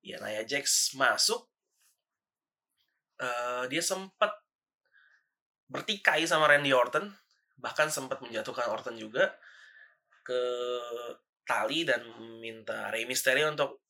[0.00, 1.44] Ya Nia Jax masuk.
[3.16, 4.28] Uh, dia sempat
[5.72, 7.08] bertikai sama Randy Orton
[7.56, 9.32] bahkan sempat menjatuhkan Orton juga
[10.20, 10.42] ke
[11.48, 12.02] tali dan
[12.42, 13.85] minta Rey Mysterio untuk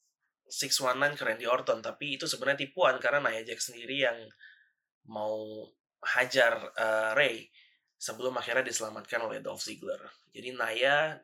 [0.46, 4.18] 619 ke Randy Orton tapi itu sebenarnya tipuan karena Nia Jax sendiri yang
[5.10, 5.66] mau
[6.02, 7.50] hajar uh, Rey
[7.96, 9.98] sebelum akhirnya diselamatkan oleh Dolph Ziggler.
[10.30, 11.16] Jadi Naya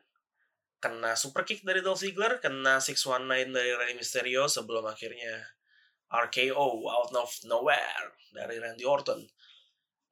[0.83, 5.47] kena super kick dari Dolph Ziggler, kena 619 dari Rey Mysterio sebelum akhirnya
[6.11, 9.23] RKO out of nowhere dari Randy Orton.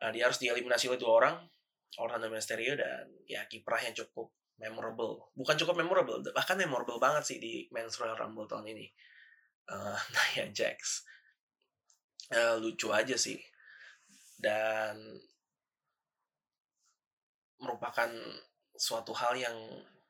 [0.01, 1.35] Nah, dia harus dieliminasi oleh dua orang,
[1.99, 4.31] Orton dan Mysterio dan ya kiprahnya cukup
[4.61, 5.33] memorable.
[5.33, 8.85] Bukan cukup memorable, bahkan memorable banget sih di Men's Royal Rumble tahun ini.
[9.65, 9.97] Uh,
[10.37, 11.09] Nia Jax.
[12.29, 13.41] Uh, lucu aja sih.
[14.37, 14.95] Dan
[17.61, 18.09] merupakan
[18.77, 19.57] suatu hal yang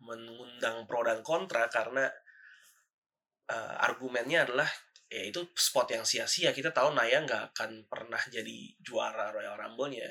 [0.03, 2.07] mengundang pro dan kontra karena
[3.51, 4.67] uh, argumennya adalah
[5.11, 10.07] ya itu spot yang sia-sia kita tahu Naya nggak akan pernah jadi juara Royal Rumble-nya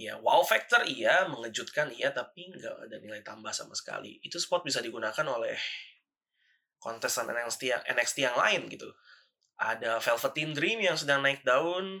[0.00, 4.16] ya wow factor iya mengejutkan iya tapi nggak ada nilai tambah sama sekali.
[4.24, 5.56] Itu spot bisa digunakan oleh
[6.80, 8.88] kontestan NXT yang NXT yang lain gitu.
[9.60, 12.00] Ada Velveteen Dream yang sedang naik daun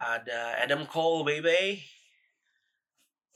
[0.00, 1.76] ada Adam Cole baby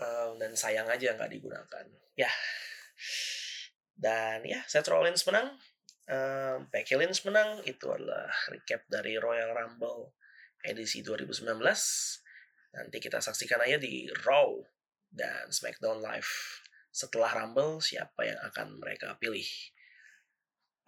[0.00, 1.84] um, dan sayang aja nggak digunakan.
[2.16, 2.32] Ya.
[3.94, 5.54] Dan ya Seth Rollins menang
[6.08, 7.60] um, Becky Lynch menang.
[7.68, 10.16] Itu adalah recap dari Royal Rumble
[10.64, 11.44] edisi 2019
[12.74, 14.50] nanti kita saksikan aja di Raw
[15.14, 19.46] dan SmackDown Live setelah Rumble siapa yang akan mereka pilih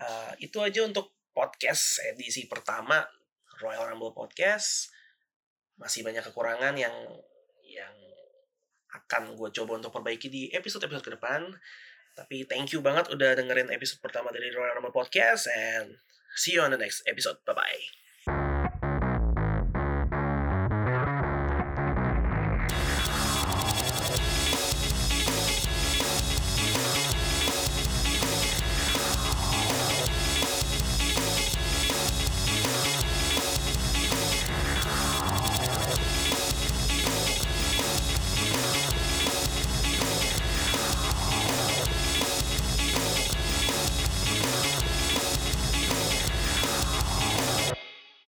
[0.02, 3.02] uh, itu aja untuk podcast edisi pertama
[3.62, 4.90] Royal Rumble Podcast
[5.78, 6.94] masih banyak kekurangan yang
[7.66, 7.94] yang
[8.96, 11.52] akan gue coba untuk perbaiki di episode-episode ke depan
[12.16, 16.00] tapi thank you banget udah dengerin episode pertama dari Royal Rumble Podcast and
[16.36, 17.36] see you on the next episode.
[17.44, 18.05] Bye-bye.